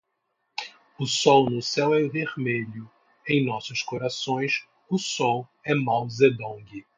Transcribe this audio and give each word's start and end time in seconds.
O 0.97 1.05
sol 1.05 1.47
no 1.51 1.61
céu 1.61 1.93
é 1.93 2.01
vermelho, 2.09 2.89
em 3.29 3.45
nossos 3.45 3.83
corações, 3.83 4.65
o 4.89 4.97
sol 4.97 5.47
é 5.63 5.75
Mao 5.75 6.09
Zedong 6.09 6.83